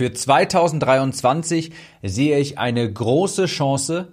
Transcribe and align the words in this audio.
Für 0.00 0.14
2023 0.14 1.72
sehe 2.02 2.38
ich 2.38 2.58
eine 2.58 2.90
große 2.90 3.44
Chance, 3.44 4.08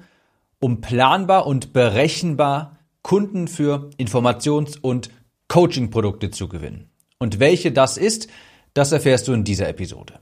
um 0.60 0.82
planbar 0.82 1.48
und 1.48 1.72
berechenbar 1.72 2.80
Kunden 3.04 3.48
für 3.48 3.90
Informations- 3.98 4.78
und 4.78 5.12
Coaching-Produkte 5.48 6.30
zu 6.30 6.50
gewinnen. 6.50 6.90
Und 7.20 7.40
welche 7.40 7.72
das 7.72 7.96
ist, 7.96 8.28
das 8.74 8.92
erfährst 8.92 9.30
du 9.30 9.32
in 9.32 9.46
dieser 9.46 9.70
Episode. 9.70 10.20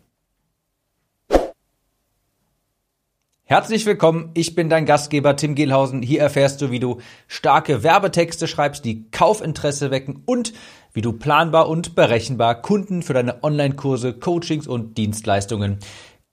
Herzlich 3.47 3.85
willkommen, 3.85 4.31
ich 4.33 4.55
bin 4.55 4.69
dein 4.69 4.87
Gastgeber 4.87 5.35
Tim 5.35 5.53
Gehlhausen. 5.53 6.01
Hier 6.01 6.19
erfährst 6.19 6.63
du, 6.63 6.71
wie 6.71 6.79
du 6.79 6.97
starke 7.27 7.83
Werbetexte 7.83 8.47
schreibst, 8.47 8.83
die 8.85 9.07
Kaufinteresse 9.11 9.91
wecken 9.91 10.23
und 10.25 10.51
wie 10.93 11.01
du 11.01 11.13
planbar 11.13 11.69
und 11.69 11.93
berechenbar 11.93 12.59
Kunden 12.63 13.03
für 13.03 13.13
deine 13.13 13.43
Online-Kurse, 13.43 14.13
Coachings 14.13 14.65
und 14.65 14.97
Dienstleistungen 14.97 15.77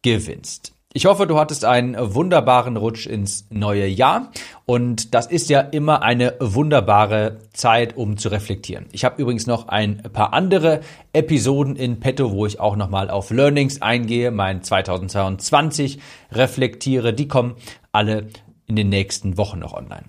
gewinnst. 0.00 0.72
Ich 0.94 1.06
hoffe, 1.06 1.26
du 1.26 1.38
hattest 1.38 1.64
einen 1.64 1.96
wunderbaren 2.14 2.76
Rutsch 2.76 3.06
ins 3.06 3.46
neue 3.48 3.86
Jahr 3.86 4.30
und 4.66 5.14
das 5.14 5.26
ist 5.26 5.48
ja 5.48 5.60
immer 5.60 6.02
eine 6.02 6.34
wunderbare 6.38 7.38
Zeit, 7.54 7.96
um 7.96 8.18
zu 8.18 8.28
reflektieren. 8.28 8.84
Ich 8.92 9.06
habe 9.06 9.22
übrigens 9.22 9.46
noch 9.46 9.68
ein 9.68 10.02
paar 10.12 10.34
andere 10.34 10.80
Episoden 11.14 11.76
in 11.76 11.98
petto, 11.98 12.32
wo 12.32 12.44
ich 12.44 12.60
auch 12.60 12.76
nochmal 12.76 13.08
auf 13.08 13.30
Learnings 13.30 13.80
eingehe, 13.80 14.30
mein 14.30 14.62
2022 14.62 15.98
reflektiere. 16.30 17.14
Die 17.14 17.26
kommen 17.26 17.54
alle 17.92 18.26
in 18.66 18.76
den 18.76 18.90
nächsten 18.90 19.38
Wochen 19.38 19.60
noch 19.60 19.72
online. 19.72 20.04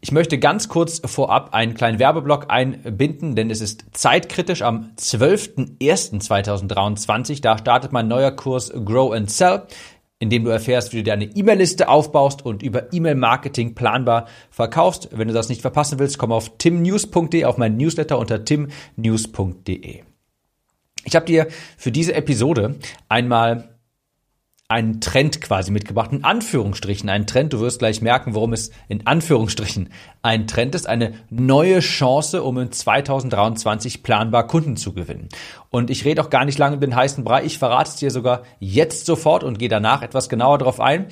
Ich 0.00 0.12
möchte 0.12 0.38
ganz 0.38 0.70
kurz 0.70 1.02
vorab 1.04 1.52
einen 1.52 1.74
kleinen 1.74 1.98
Werbeblock 1.98 2.46
einbinden, 2.48 3.36
denn 3.36 3.50
es 3.50 3.60
ist 3.60 3.84
zeitkritisch. 3.92 4.62
Am 4.62 4.92
12.01.2023, 4.98 7.42
da 7.42 7.58
startet 7.58 7.92
mein 7.92 8.08
neuer 8.08 8.30
Kurs 8.32 8.72
Grow 8.72 9.12
and 9.12 9.30
Sell, 9.30 9.64
in 10.22 10.30
dem 10.30 10.44
du 10.44 10.50
erfährst, 10.50 10.92
wie 10.92 10.98
du 10.98 11.02
deine 11.02 11.24
E-Mail-Liste 11.24 11.88
aufbaust 11.88 12.46
und 12.46 12.62
über 12.62 12.92
E-Mail-Marketing 12.92 13.74
planbar 13.74 14.28
verkaufst. 14.50 15.08
Wenn 15.10 15.26
du 15.26 15.34
das 15.34 15.48
nicht 15.48 15.62
verpassen 15.62 15.98
willst, 15.98 16.16
komm 16.16 16.30
auf 16.30 16.58
timnews.de, 16.58 17.44
auf 17.44 17.58
meinen 17.58 17.76
Newsletter 17.76 18.20
unter 18.20 18.44
timnews.de. 18.44 20.02
Ich 21.04 21.16
habe 21.16 21.26
dir 21.26 21.48
für 21.76 21.90
diese 21.90 22.14
Episode 22.14 22.76
einmal 23.08 23.71
einen 24.72 25.02
Trend 25.02 25.42
quasi 25.42 25.70
mitgebracht, 25.70 26.12
in 26.12 26.24
Anführungsstrichen 26.24 27.10
einen 27.10 27.26
Trend. 27.26 27.52
Du 27.52 27.60
wirst 27.60 27.78
gleich 27.78 28.00
merken, 28.00 28.34
warum 28.34 28.54
es 28.54 28.70
in 28.88 29.06
Anführungsstrichen 29.06 29.90
ein 30.22 30.46
Trend 30.46 30.74
ist, 30.74 30.88
eine 30.88 31.12
neue 31.28 31.80
Chance, 31.80 32.42
um 32.42 32.58
in 32.58 32.72
2023 32.72 34.02
planbar 34.02 34.46
Kunden 34.46 34.78
zu 34.78 34.94
gewinnen. 34.94 35.28
Und 35.68 35.90
ich 35.90 36.06
rede 36.06 36.22
auch 36.22 36.30
gar 36.30 36.46
nicht 36.46 36.58
lange 36.58 36.76
über 36.76 36.86
den 36.86 36.96
heißen 36.96 37.22
Brei. 37.22 37.44
Ich 37.44 37.58
verrate 37.58 37.90
es 37.90 37.96
dir 37.96 38.10
sogar 38.10 38.44
jetzt 38.60 39.04
sofort 39.04 39.44
und 39.44 39.58
gehe 39.58 39.68
danach 39.68 40.00
etwas 40.00 40.30
genauer 40.30 40.56
darauf 40.56 40.80
ein. 40.80 41.06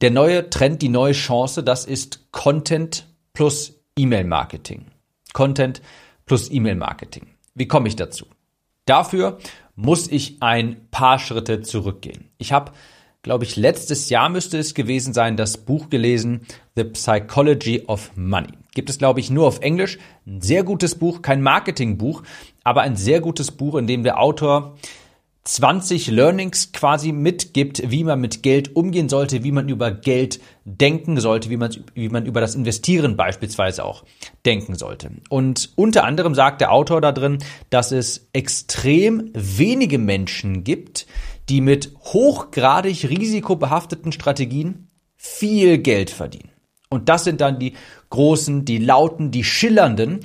Der 0.00 0.10
neue 0.10 0.50
Trend, 0.50 0.82
die 0.82 0.88
neue 0.88 1.12
Chance, 1.12 1.62
das 1.62 1.84
ist 1.84 2.32
Content 2.32 3.06
plus 3.34 3.84
E-Mail-Marketing. 3.96 4.86
Content 5.32 5.80
plus 6.26 6.50
E-Mail-Marketing. 6.50 7.28
Wie 7.54 7.68
komme 7.68 7.86
ich 7.86 7.94
dazu? 7.94 8.26
Dafür 8.84 9.38
muss 9.74 10.08
ich 10.08 10.36
ein 10.40 10.88
paar 10.90 11.18
Schritte 11.18 11.62
zurückgehen. 11.62 12.30
Ich 12.38 12.52
habe, 12.52 12.72
glaube 13.22 13.44
ich, 13.44 13.56
letztes 13.56 14.10
Jahr 14.10 14.28
müsste 14.28 14.58
es 14.58 14.74
gewesen 14.74 15.14
sein, 15.14 15.36
das 15.36 15.58
Buch 15.58 15.88
gelesen, 15.90 16.42
The 16.76 16.84
Psychology 16.84 17.84
of 17.86 18.10
Money. 18.16 18.52
Gibt 18.74 18.90
es, 18.90 18.98
glaube 18.98 19.20
ich, 19.20 19.30
nur 19.30 19.46
auf 19.46 19.60
Englisch. 19.60 19.98
Ein 20.26 20.40
sehr 20.40 20.64
gutes 20.64 20.94
Buch, 20.94 21.22
kein 21.22 21.42
Marketingbuch, 21.42 22.22
aber 22.64 22.82
ein 22.82 22.96
sehr 22.96 23.20
gutes 23.20 23.50
Buch, 23.50 23.76
in 23.76 23.86
dem 23.86 24.02
der 24.02 24.20
Autor 24.20 24.76
20 25.44 26.08
Learnings 26.08 26.70
quasi 26.70 27.10
mitgibt, 27.10 27.90
wie 27.90 28.04
man 28.04 28.20
mit 28.20 28.44
Geld 28.44 28.76
umgehen 28.76 29.08
sollte, 29.08 29.42
wie 29.42 29.50
man 29.50 29.68
über 29.68 29.90
Geld 29.90 30.40
denken 30.64 31.18
sollte, 31.18 31.50
wie 31.50 31.56
man, 31.56 31.74
wie 31.94 32.08
man 32.08 32.26
über 32.26 32.40
das 32.40 32.54
Investieren 32.54 33.16
beispielsweise 33.16 33.84
auch 33.84 34.04
denken 34.46 34.76
sollte. 34.76 35.10
Und 35.30 35.72
unter 35.74 36.04
anderem 36.04 36.36
sagt 36.36 36.60
der 36.60 36.70
Autor 36.70 37.00
da 37.00 37.10
drin, 37.10 37.38
dass 37.70 37.90
es 37.90 38.28
extrem 38.32 39.30
wenige 39.34 39.98
Menschen 39.98 40.62
gibt, 40.62 41.06
die 41.48 41.60
mit 41.60 41.92
hochgradig 41.98 43.08
risikobehafteten 43.10 44.12
Strategien 44.12 44.90
viel 45.16 45.78
Geld 45.78 46.10
verdienen. 46.10 46.50
Und 46.88 47.08
das 47.08 47.24
sind 47.24 47.40
dann 47.40 47.58
die 47.58 47.72
großen, 48.10 48.64
die 48.64 48.78
lauten, 48.78 49.32
die 49.32 49.44
schillernden 49.44 50.20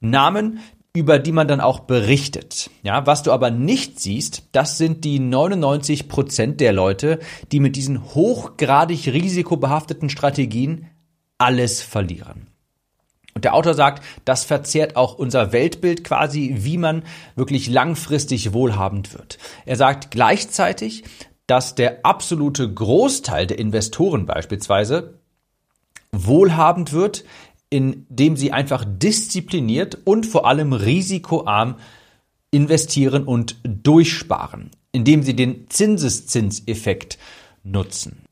Namen, 0.00 0.60
über 0.96 1.18
die 1.18 1.32
man 1.32 1.48
dann 1.48 1.60
auch 1.60 1.80
berichtet. 1.80 2.70
Ja, 2.84 3.04
was 3.04 3.24
du 3.24 3.32
aber 3.32 3.50
nicht 3.50 3.98
siehst, 3.98 4.44
das 4.52 4.78
sind 4.78 5.04
die 5.04 5.18
99 5.18 6.08
Prozent 6.08 6.60
der 6.60 6.72
Leute, 6.72 7.18
die 7.50 7.58
mit 7.58 7.74
diesen 7.74 8.14
hochgradig 8.14 9.08
risikobehafteten 9.08 10.08
Strategien 10.08 10.88
alles 11.36 11.82
verlieren. 11.82 12.46
Und 13.34 13.44
der 13.44 13.54
Autor 13.54 13.74
sagt, 13.74 14.04
das 14.24 14.44
verzerrt 14.44 14.94
auch 14.94 15.14
unser 15.18 15.52
Weltbild 15.52 16.04
quasi, 16.04 16.54
wie 16.58 16.78
man 16.78 17.02
wirklich 17.34 17.68
langfristig 17.68 18.52
wohlhabend 18.52 19.12
wird. 19.12 19.38
Er 19.66 19.74
sagt 19.74 20.12
gleichzeitig, 20.12 21.02
dass 21.48 21.74
der 21.74 22.06
absolute 22.06 22.72
Großteil 22.72 23.48
der 23.48 23.58
Investoren 23.58 24.26
beispielsweise 24.26 25.18
wohlhabend 26.12 26.92
wird, 26.92 27.24
indem 27.70 28.36
sie 28.36 28.52
einfach 28.52 28.84
diszipliniert 28.86 29.98
und 30.04 30.26
vor 30.26 30.46
allem 30.46 30.72
risikoarm 30.72 31.76
investieren 32.50 33.24
und 33.24 33.56
durchsparen, 33.64 34.70
indem 34.92 35.22
sie 35.22 35.34
den 35.34 35.68
Zinseszinseffekt 35.68 37.18
nutzen. 37.64 38.24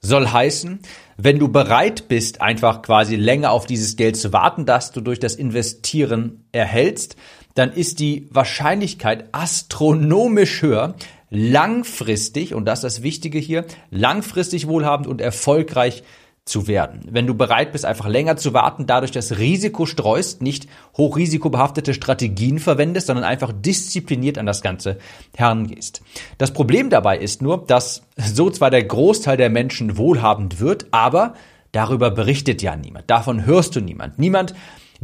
Soll 0.00 0.26
heißen, 0.26 0.80
wenn 1.16 1.38
du 1.38 1.46
bereit 1.46 2.08
bist, 2.08 2.40
einfach 2.40 2.82
quasi 2.82 3.14
länger 3.14 3.52
auf 3.52 3.66
dieses 3.66 3.94
Geld 3.94 4.16
zu 4.16 4.32
warten, 4.32 4.66
das 4.66 4.90
du 4.90 5.00
durch 5.00 5.20
das 5.20 5.36
Investieren 5.36 6.44
erhältst, 6.50 7.14
dann 7.54 7.72
ist 7.72 8.00
die 8.00 8.26
Wahrscheinlichkeit 8.30 9.26
astronomisch 9.30 10.62
höher, 10.62 10.96
langfristig, 11.30 12.52
und 12.54 12.64
das 12.64 12.80
ist 12.80 12.96
das 12.96 13.02
Wichtige 13.04 13.38
hier, 13.38 13.64
langfristig 13.90 14.66
wohlhabend 14.66 15.06
und 15.06 15.20
erfolgreich 15.20 16.02
zu 16.44 16.66
werden. 16.66 17.02
Wenn 17.08 17.26
du 17.26 17.34
bereit 17.34 17.70
bist, 17.70 17.84
einfach 17.84 18.08
länger 18.08 18.36
zu 18.36 18.52
warten, 18.52 18.86
dadurch 18.86 19.12
das 19.12 19.38
Risiko 19.38 19.86
streust, 19.86 20.42
nicht 20.42 20.66
hochrisikobehaftete 20.96 21.94
Strategien 21.94 22.58
verwendest, 22.58 23.06
sondern 23.06 23.24
einfach 23.24 23.52
diszipliniert 23.54 24.38
an 24.38 24.46
das 24.46 24.60
Ganze 24.60 24.98
herangehst. 25.36 26.02
Das 26.38 26.52
Problem 26.52 26.90
dabei 26.90 27.18
ist 27.18 27.42
nur, 27.42 27.64
dass 27.64 28.02
so 28.16 28.50
zwar 28.50 28.70
der 28.70 28.82
Großteil 28.82 29.36
der 29.36 29.50
Menschen 29.50 29.96
wohlhabend 29.96 30.58
wird, 30.58 30.86
aber 30.90 31.34
darüber 31.70 32.10
berichtet 32.10 32.60
ja 32.60 32.74
niemand. 32.74 33.08
Davon 33.08 33.46
hörst 33.46 33.76
du 33.76 33.80
niemand. 33.80 34.18
Niemand 34.18 34.54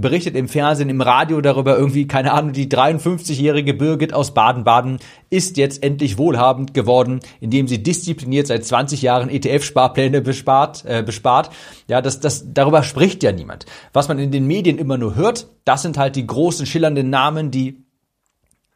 berichtet 0.01 0.37
im 0.37 0.49
Fernsehen, 0.49 0.89
im 0.89 1.01
Radio 1.01 1.41
darüber 1.41 1.77
irgendwie, 1.77 2.07
keine 2.07 2.33
Ahnung, 2.33 2.53
die 2.53 2.69
53-jährige 2.69 3.75
Birgit 3.75 4.15
aus 4.15 4.33
Baden-Baden 4.33 5.01
ist 5.29 5.57
jetzt 5.57 5.83
endlich 5.83 6.19
wohlhabend 6.19 6.73
geworden, 6.73 7.21
indem 7.41 7.67
sie 7.67 7.83
diszipliniert 7.83 8.47
seit 8.47 8.65
20 8.65 9.03
Jahren 9.03 9.29
ETF-Sparpläne 9.29 10.21
bespart, 10.21 10.85
äh, 10.87 11.03
bespart. 11.03 11.51
Ja, 11.89 12.01
das, 12.01 12.21
das, 12.21 12.45
darüber 12.53 12.85
spricht 12.85 13.25
ja 13.25 13.33
niemand. 13.33 13.67
Was 13.93 14.09
man 14.09 14.21
in 14.21 14.31
den 14.31 14.47
Medien 14.47 14.79
immer 14.79 14.99
nur 14.99 15.17
hört, 15.17 15.49
das 15.65 15.83
sind 15.83 15.99
halt 15.99 16.15
die 16.15 16.27
großen, 16.27 16.65
schillernden 16.65 17.11
Namen, 17.11 17.51
die 17.51 17.85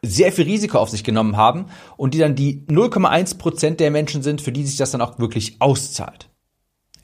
sehr 0.01 0.33
viel 0.33 0.43
Risiko 0.43 0.77
auf 0.77 0.89
sich 0.89 1.05
genommen 1.05 1.37
haben 1.37 1.67
und 1.95 2.13
die 2.13 2.19
dann 2.19 2.35
die 2.35 2.65
0,1 2.67 3.37
Prozent 3.37 3.79
der 3.79 3.89
Menschen 3.89 4.21
sind, 4.21 4.41
für 4.41 4.51
die 4.51 4.65
sich 4.65 4.75
das 4.75 4.91
dann 4.91 5.01
auch 5.01 5.17
wirklich 5.17 5.55
auszahlt. 5.59 6.29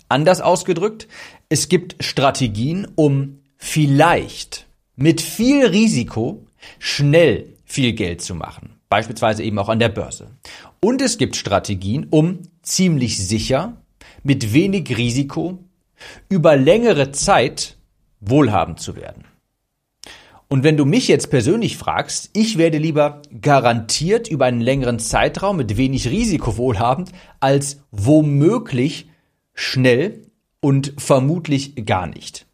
Anders 0.10 0.42
ausgedrückt, 0.42 1.08
es 1.48 1.70
gibt 1.70 2.04
Strategien, 2.04 2.88
um 2.96 3.39
vielleicht 3.60 4.66
mit 4.96 5.22
viel 5.22 5.68
Risiko 5.68 6.48
schnell 6.80 7.54
viel 7.66 7.94
Geld 7.94 8.22
zu 8.22 8.34
machen. 8.34 8.80
Beispielsweise 8.90 9.44
eben 9.44 9.60
auch 9.60 9.70
an 9.70 9.78
der 9.78 9.90
Börse. 9.90 10.32
Und 10.82 11.02
es 11.02 11.20
gibt 11.20 11.36
Strategien, 11.36 12.08
um 12.10 12.40
ziemlich 12.64 13.18
sicher, 13.18 13.78
mit 14.24 14.54
wenig 14.54 14.98
Risiko, 14.98 15.60
über 16.30 16.56
längere 16.56 17.12
Zeit 17.12 17.78
wohlhabend 18.22 18.80
zu 18.80 18.96
werden. 18.96 19.26
Und 20.48 20.64
wenn 20.64 20.78
du 20.78 20.86
mich 20.86 21.08
jetzt 21.08 21.30
persönlich 21.30 21.78
fragst, 21.78 22.32
ich 22.34 22.58
werde 22.58 22.80
lieber 22.80 23.22
garantiert 23.40 24.28
über 24.28 24.46
einen 24.46 24.62
längeren 24.62 24.98
Zeitraum 24.98 25.58
mit 25.58 25.78
wenig 25.78 26.10
Risiko 26.10 26.58
wohlhabend, 26.58 27.12
als 27.40 27.84
womöglich 27.92 29.10
schnell 29.54 30.26
und 30.60 30.94
vermutlich 30.98 31.86
gar 31.86 32.08
nicht. 32.08 32.48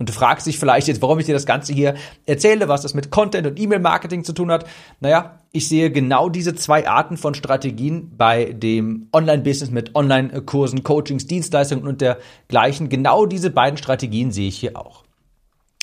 Und 0.00 0.08
du 0.08 0.14
fragst 0.14 0.46
dich 0.46 0.58
vielleicht 0.58 0.88
jetzt, 0.88 1.02
warum 1.02 1.18
ich 1.18 1.26
dir 1.26 1.34
das 1.34 1.44
Ganze 1.44 1.74
hier 1.74 1.94
erzähle, 2.24 2.68
was 2.68 2.80
das 2.80 2.94
mit 2.94 3.10
Content 3.10 3.46
und 3.46 3.60
E-Mail-Marketing 3.60 4.24
zu 4.24 4.32
tun 4.32 4.50
hat. 4.50 4.64
Naja, 5.00 5.40
ich 5.52 5.68
sehe 5.68 5.92
genau 5.92 6.30
diese 6.30 6.54
zwei 6.54 6.88
Arten 6.88 7.18
von 7.18 7.34
Strategien 7.34 8.10
bei 8.16 8.46
dem 8.46 9.08
Online-Business 9.12 9.70
mit 9.70 9.94
Online-Kursen, 9.94 10.84
Coachings, 10.84 11.26
Dienstleistungen 11.26 11.86
und 11.86 12.00
dergleichen. 12.00 12.88
Genau 12.88 13.26
diese 13.26 13.50
beiden 13.50 13.76
Strategien 13.76 14.32
sehe 14.32 14.48
ich 14.48 14.58
hier 14.58 14.78
auch. 14.78 15.04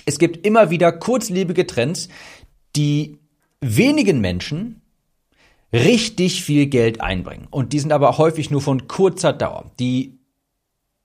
Es 0.07 0.17
gibt 0.17 0.47
immer 0.47 0.71
wieder 0.71 0.91
kurzlebige 0.91 1.67
Trends, 1.67 2.09
die 2.75 3.19
wenigen 3.61 4.19
Menschen 4.19 4.81
richtig 5.71 6.43
viel 6.43 6.65
Geld 6.65 7.01
einbringen. 7.01 7.47
Und 7.51 7.71
die 7.71 7.79
sind 7.79 7.93
aber 7.93 8.17
häufig 8.17 8.49
nur 8.49 8.61
von 8.61 8.87
kurzer 8.87 9.31
Dauer. 9.31 9.69
Die 9.79 10.16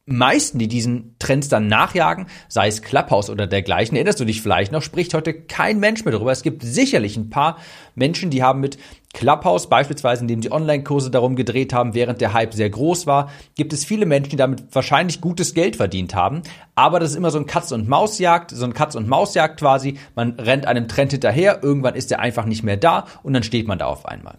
meisten, 0.05 0.59
die 0.59 0.67
diesen 0.67 1.15
Trends 1.21 1.49
dann 1.49 1.69
nachjagen, 1.69 2.27
sei 2.49 2.67
es 2.67 2.83
Clubhouse 2.83 3.31
oder 3.31 3.47
dergleichen, 3.47 3.95
erinnerst 3.97 4.19
du 4.19 4.25
dich 4.25 4.43
vielleicht 4.43 4.73
noch, 4.73 4.83
spricht 4.83 5.15
heute 5.15 5.33
kein 5.33 5.79
Mensch 5.79 6.05
mehr 6.05 6.13
darüber. 6.13 6.33
Es 6.33 6.43
gibt 6.43 6.65
sicherlich 6.65 7.17
ein 7.17 7.31
paar 7.31 7.59
Menschen, 7.95 8.31
die 8.31 8.43
haben 8.43 8.61
mit 8.61 8.79
Clubhouse, 9.13 9.69
beispielsweise 9.69 10.23
indem 10.23 10.43
sie 10.43 10.51
Online-Kurse 10.51 11.11
darum 11.11 11.37
gedreht 11.37 11.73
haben, 11.73 11.95
während 11.95 12.21
der 12.21 12.33
Hype 12.33 12.55
sehr 12.55 12.71
groß 12.71 13.07
war, 13.07 13.31
gibt 13.55 13.73
es 13.73 13.85
viele 13.85 14.07
Menschen, 14.07 14.31
die 14.31 14.37
damit 14.37 14.65
wahrscheinlich 14.73 15.21
gutes 15.21 15.55
Geld 15.55 15.77
verdient 15.77 16.15
haben. 16.15 16.43
Aber 16.75 16.99
das 16.99 17.11
ist 17.11 17.17
immer 17.17 17.31
so 17.31 17.39
ein 17.39 17.47
Katz- 17.47 17.73
und 17.73 17.89
Mausjagd, 17.89 18.51
so 18.51 18.65
ein 18.65 18.75
Katz- 18.75 18.97
und 18.97 19.09
Mausjagd 19.09 19.61
quasi. 19.61 19.99
Man 20.17 20.33
rennt 20.33 20.67
einem 20.67 20.89
Trend 20.89 21.13
hinterher, 21.13 21.63
irgendwann 21.63 21.95
ist 21.95 22.11
er 22.11 22.21
einfach 22.21 22.47
nicht 22.47 22.65
mehr 22.65 22.77
da 22.77 23.07
und 23.23 23.35
dann 23.35 23.45
steht 23.45 23.69
man 23.69 23.79
da 23.79 23.87
auf 23.87 24.07
einmal. 24.07 24.39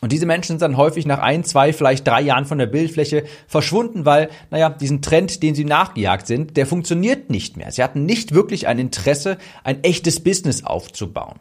Und 0.00 0.12
diese 0.12 0.26
Menschen 0.26 0.52
sind 0.52 0.62
dann 0.62 0.76
häufig 0.76 1.06
nach 1.06 1.18
ein, 1.18 1.42
zwei, 1.44 1.72
vielleicht 1.72 2.06
drei 2.06 2.20
Jahren 2.20 2.44
von 2.44 2.58
der 2.58 2.66
Bildfläche 2.66 3.24
verschwunden, 3.46 4.04
weil, 4.04 4.30
naja, 4.50 4.70
diesen 4.70 5.02
Trend, 5.02 5.42
den 5.42 5.54
sie 5.54 5.64
nachgejagt 5.64 6.26
sind, 6.26 6.56
der 6.56 6.66
funktioniert 6.66 7.30
nicht 7.30 7.56
mehr. 7.56 7.72
Sie 7.72 7.82
hatten 7.82 8.06
nicht 8.06 8.32
wirklich 8.32 8.68
ein 8.68 8.78
Interesse, 8.78 9.38
ein 9.64 9.82
echtes 9.82 10.20
Business 10.20 10.64
aufzubauen. 10.64 11.40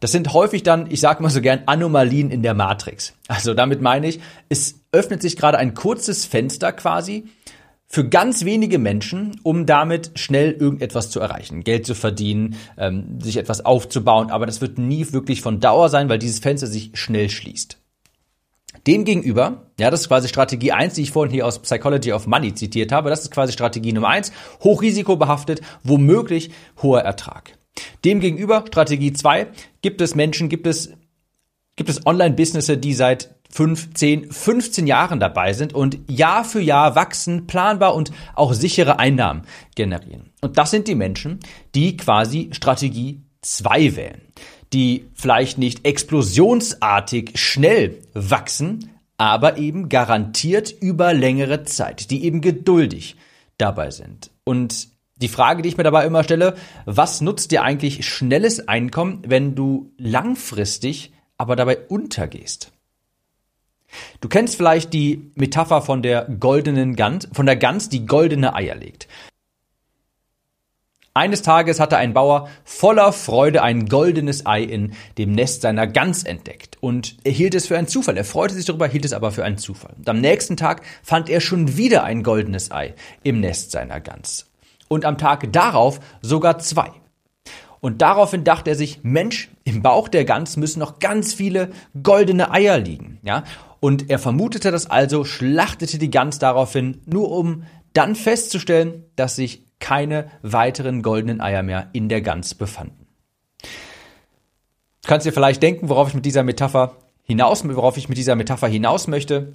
Das 0.00 0.12
sind 0.12 0.32
häufig 0.32 0.64
dann, 0.64 0.90
ich 0.90 1.00
sage 1.00 1.22
mal 1.22 1.30
so 1.30 1.40
gern, 1.40 1.62
Anomalien 1.66 2.30
in 2.30 2.42
der 2.42 2.54
Matrix. 2.54 3.14
Also 3.28 3.54
damit 3.54 3.80
meine 3.80 4.08
ich, 4.08 4.20
es 4.48 4.80
öffnet 4.92 5.22
sich 5.22 5.36
gerade 5.36 5.58
ein 5.58 5.74
kurzes 5.74 6.26
Fenster 6.26 6.72
quasi 6.72 7.24
für 7.86 8.08
ganz 8.08 8.44
wenige 8.44 8.78
Menschen, 8.78 9.40
um 9.44 9.66
damit 9.66 10.18
schnell 10.18 10.50
irgendetwas 10.50 11.10
zu 11.10 11.20
erreichen, 11.20 11.62
Geld 11.62 11.86
zu 11.86 11.94
verdienen, 11.94 12.56
ähm, 12.76 13.20
sich 13.20 13.36
etwas 13.36 13.64
aufzubauen. 13.64 14.30
Aber 14.30 14.46
das 14.46 14.60
wird 14.60 14.78
nie 14.78 15.12
wirklich 15.12 15.42
von 15.42 15.60
Dauer 15.60 15.88
sein, 15.88 16.08
weil 16.08 16.18
dieses 16.18 16.40
Fenster 16.40 16.66
sich 16.66 16.90
schnell 16.94 17.30
schließt. 17.30 17.78
Demgegenüber, 18.86 19.70
ja, 19.78 19.90
das 19.90 20.02
ist 20.02 20.08
quasi 20.08 20.28
Strategie 20.28 20.72
eins, 20.72 20.94
die 20.94 21.02
ich 21.02 21.10
vorhin 21.10 21.32
hier 21.32 21.46
aus 21.46 21.60
Psychology 21.60 22.12
of 22.12 22.26
Money 22.26 22.54
zitiert 22.54 22.92
habe, 22.92 23.08
das 23.10 23.22
ist 23.22 23.30
quasi 23.30 23.52
Strategie 23.52 23.92
Nummer 23.92 24.08
eins, 24.08 24.32
hochrisikobehaftet, 24.62 25.62
womöglich 25.82 26.50
hoher 26.82 27.00
Ertrag. 27.00 27.56
Demgegenüber, 28.04 28.64
Strategie 28.66 29.12
zwei, 29.12 29.48
gibt 29.80 30.00
es 30.00 30.14
Menschen, 30.14 30.48
gibt 30.48 30.66
es, 30.66 30.92
gibt 31.76 31.88
es 31.88 32.06
Online-Businesses, 32.06 32.78
die 32.80 32.94
seit 32.94 33.34
5, 33.50 33.94
10, 33.94 34.32
15 34.32 34.86
Jahren 34.86 35.20
dabei 35.20 35.52
sind 35.52 35.72
und 35.72 35.98
Jahr 36.10 36.44
für 36.44 36.60
Jahr 36.60 36.94
wachsen, 36.94 37.46
planbar 37.46 37.94
und 37.94 38.10
auch 38.34 38.52
sichere 38.52 38.98
Einnahmen 38.98 39.42
generieren. 39.76 40.32
Und 40.40 40.58
das 40.58 40.72
sind 40.72 40.88
die 40.88 40.96
Menschen, 40.96 41.40
die 41.74 41.96
quasi 41.96 42.50
Strategie 42.52 43.22
2 43.42 43.96
wählen 43.96 44.23
die 44.74 45.06
vielleicht 45.14 45.56
nicht 45.56 45.86
explosionsartig 45.86 47.32
schnell 47.36 48.00
wachsen, 48.12 48.90
aber 49.16 49.56
eben 49.58 49.88
garantiert 49.88 50.72
über 50.72 51.14
längere 51.14 51.62
Zeit, 51.62 52.10
die 52.10 52.24
eben 52.24 52.40
geduldig 52.40 53.16
dabei 53.56 53.90
sind. 53.90 54.30
Und 54.42 54.88
die 55.16 55.28
Frage, 55.28 55.62
die 55.62 55.68
ich 55.68 55.76
mir 55.76 55.84
dabei 55.84 56.04
immer 56.04 56.24
stelle, 56.24 56.56
was 56.86 57.20
nutzt 57.20 57.52
dir 57.52 57.62
eigentlich 57.62 58.04
schnelles 58.06 58.66
Einkommen, 58.66 59.22
wenn 59.24 59.54
du 59.54 59.92
langfristig 59.96 61.12
aber 61.38 61.54
dabei 61.54 61.78
untergehst? 61.78 62.72
Du 64.20 64.28
kennst 64.28 64.56
vielleicht 64.56 64.92
die 64.92 65.30
Metapher 65.36 65.82
von 65.82 66.02
der 66.02 66.24
goldenen 66.24 66.96
Gans, 66.96 67.28
von 67.32 67.46
der 67.46 67.56
Gans, 67.56 67.88
die 67.88 68.06
goldene 68.06 68.54
Eier 68.54 68.74
legt. 68.74 69.06
Eines 71.16 71.42
Tages 71.42 71.78
hatte 71.78 71.96
ein 71.96 72.12
Bauer 72.12 72.48
voller 72.64 73.12
Freude 73.12 73.62
ein 73.62 73.86
goldenes 73.86 74.46
Ei 74.46 74.64
in 74.64 74.94
dem 75.16 75.30
Nest 75.30 75.62
seiner 75.62 75.86
Gans 75.86 76.24
entdeckt 76.24 76.76
und 76.80 77.16
er 77.22 77.30
hielt 77.30 77.54
es 77.54 77.68
für 77.68 77.78
einen 77.78 77.86
Zufall. 77.86 78.16
Er 78.16 78.24
freute 78.24 78.54
sich 78.54 78.64
darüber, 78.64 78.88
hielt 78.88 79.04
es 79.04 79.12
aber 79.12 79.30
für 79.30 79.44
einen 79.44 79.58
Zufall. 79.58 79.94
Und 79.96 80.08
am 80.08 80.20
nächsten 80.20 80.56
Tag 80.56 80.82
fand 81.04 81.30
er 81.30 81.40
schon 81.40 81.76
wieder 81.76 82.02
ein 82.02 82.24
goldenes 82.24 82.72
Ei 82.72 82.94
im 83.22 83.38
Nest 83.38 83.70
seiner 83.70 84.00
Gans. 84.00 84.50
Und 84.88 85.04
am 85.04 85.16
Tag 85.16 85.52
darauf 85.52 86.00
sogar 86.20 86.58
zwei. 86.58 86.90
Und 87.78 88.02
daraufhin 88.02 88.42
dachte 88.42 88.70
er 88.70 88.76
sich, 88.76 89.04
Mensch, 89.04 89.50
im 89.62 89.82
Bauch 89.82 90.08
der 90.08 90.24
Gans 90.24 90.56
müssen 90.56 90.80
noch 90.80 90.98
ganz 90.98 91.32
viele 91.32 91.70
goldene 92.02 92.50
Eier 92.50 92.78
liegen, 92.78 93.20
ja? 93.22 93.44
Und 93.78 94.10
er 94.10 94.18
vermutete 94.18 94.72
das 94.72 94.90
also, 94.90 95.24
schlachtete 95.24 95.98
die 95.98 96.10
Gans 96.10 96.40
daraufhin, 96.40 97.02
nur 97.06 97.30
um 97.30 97.62
dann 97.92 98.16
festzustellen, 98.16 99.04
dass 99.14 99.36
sich 99.36 99.63
keine 99.84 100.30
weiteren 100.40 101.02
goldenen 101.02 101.42
Eier 101.42 101.62
mehr 101.62 101.90
in 101.92 102.08
der 102.08 102.22
Gans 102.22 102.54
befanden. 102.54 103.06
Du 103.60 105.08
kannst 105.08 105.26
dir 105.26 105.32
vielleicht 105.32 105.62
denken, 105.62 105.90
worauf 105.90 106.08
ich 106.08 106.14
mit 106.14 106.24
dieser 106.24 106.42
Metapher 106.42 106.96
hinaus, 107.22 107.68
worauf 107.68 107.98
ich 107.98 108.08
mit 108.08 108.16
dieser 108.16 108.34
Metapher 108.34 108.66
hinaus 108.66 109.08
möchte. 109.08 109.52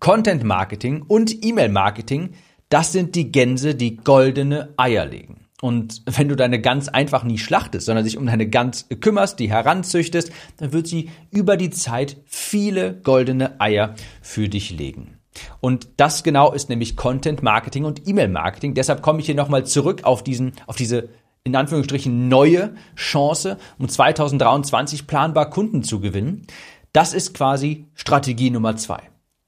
Content 0.00 0.44
Marketing 0.44 1.00
und 1.00 1.42
E-Mail 1.42 1.70
Marketing, 1.70 2.34
das 2.68 2.92
sind 2.92 3.14
die 3.14 3.32
Gänse, 3.32 3.74
die 3.74 3.96
goldene 3.96 4.74
Eier 4.76 5.06
legen. 5.06 5.46
Und 5.62 6.02
wenn 6.04 6.28
du 6.28 6.36
deine 6.36 6.60
Gans 6.60 6.90
einfach 6.90 7.24
nie 7.24 7.38
schlachtest, 7.38 7.86
sondern 7.86 8.04
dich 8.04 8.18
um 8.18 8.26
deine 8.26 8.50
Gans 8.50 8.86
kümmerst, 9.00 9.38
die 9.38 9.48
heranzüchtest, 9.48 10.30
dann 10.58 10.74
wird 10.74 10.86
sie 10.86 11.08
über 11.30 11.56
die 11.56 11.70
Zeit 11.70 12.18
viele 12.26 13.00
goldene 13.00 13.58
Eier 13.62 13.94
für 14.20 14.50
dich 14.50 14.72
legen. 14.72 15.21
Und 15.60 15.88
das 15.96 16.22
genau 16.22 16.52
ist 16.52 16.68
nämlich 16.68 16.96
Content 16.96 17.42
Marketing 17.42 17.84
und 17.84 18.06
E-Mail 18.06 18.28
Marketing. 18.28 18.74
Deshalb 18.74 19.02
komme 19.02 19.20
ich 19.20 19.26
hier 19.26 19.34
nochmal 19.34 19.64
zurück 19.64 20.04
auf 20.04 20.22
diesen, 20.22 20.52
auf 20.66 20.76
diese 20.76 21.08
in 21.44 21.56
Anführungsstrichen 21.56 22.28
neue 22.28 22.74
Chance, 22.94 23.58
um 23.78 23.88
2023 23.88 25.06
planbar 25.06 25.50
Kunden 25.50 25.82
zu 25.82 26.00
gewinnen. 26.00 26.46
Das 26.92 27.14
ist 27.14 27.34
quasi 27.34 27.86
Strategie 27.94 28.50
Nummer 28.50 28.76
zwei. 28.76 29.00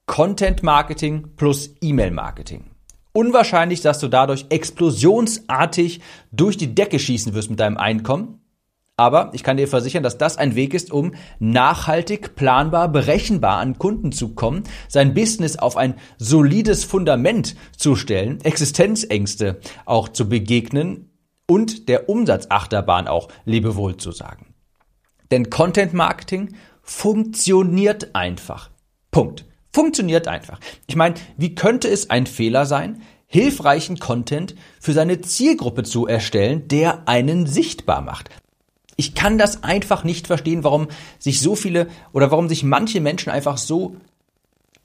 Content 0.06 0.62
Marketing 0.62 1.36
plus 1.36 1.74
E-Mail 1.80 2.10
Marketing. 2.10 2.70
Unwahrscheinlich, 3.12 3.80
dass 3.80 4.00
du 4.00 4.08
dadurch 4.08 4.46
explosionsartig 4.48 6.00
durch 6.32 6.56
die 6.56 6.74
Decke 6.74 6.98
schießen 6.98 7.32
wirst 7.32 7.48
mit 7.48 7.60
deinem 7.60 7.76
Einkommen. 7.76 8.40
Aber 8.96 9.30
ich 9.32 9.42
kann 9.42 9.56
dir 9.56 9.66
versichern, 9.66 10.04
dass 10.04 10.18
das 10.18 10.36
ein 10.36 10.54
Weg 10.54 10.72
ist, 10.72 10.92
um 10.92 11.14
nachhaltig, 11.40 12.36
planbar, 12.36 12.88
berechenbar 12.88 13.58
an 13.58 13.76
Kunden 13.76 14.12
zu 14.12 14.34
kommen, 14.34 14.62
sein 14.88 15.14
Business 15.14 15.56
auf 15.56 15.76
ein 15.76 15.94
solides 16.16 16.84
Fundament 16.84 17.56
zu 17.76 17.96
stellen, 17.96 18.40
Existenzängste 18.42 19.58
auch 19.84 20.08
zu 20.08 20.28
begegnen 20.28 21.10
und 21.48 21.88
der 21.88 22.08
Umsatzachterbahn 22.08 23.08
auch 23.08 23.28
Lebewohl 23.44 23.96
zu 23.96 24.12
sagen. 24.12 24.54
Denn 25.32 25.50
Content 25.50 25.92
Marketing 25.92 26.54
funktioniert 26.82 28.14
einfach. 28.14 28.70
Punkt. 29.10 29.44
Funktioniert 29.72 30.28
einfach. 30.28 30.60
Ich 30.86 30.94
meine, 30.94 31.16
wie 31.36 31.56
könnte 31.56 31.88
es 31.88 32.08
ein 32.08 32.28
Fehler 32.28 32.64
sein, 32.64 33.02
hilfreichen 33.26 33.98
Content 33.98 34.54
für 34.78 34.92
seine 34.92 35.20
Zielgruppe 35.20 35.82
zu 35.82 36.06
erstellen, 36.06 36.68
der 36.68 37.08
einen 37.08 37.46
sichtbar 37.46 38.00
macht? 38.00 38.30
Ich 38.96 39.14
kann 39.14 39.38
das 39.38 39.64
einfach 39.64 40.04
nicht 40.04 40.26
verstehen, 40.26 40.64
warum 40.64 40.88
sich 41.18 41.40
so 41.40 41.56
viele 41.56 41.88
oder 42.12 42.30
warum 42.30 42.48
sich 42.48 42.62
manche 42.62 43.00
Menschen 43.00 43.30
einfach 43.30 43.58
so 43.58 43.96